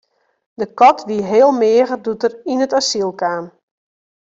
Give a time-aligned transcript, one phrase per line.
[0.53, 3.45] De kat wie heel meager doe't er yn it asyl kaam.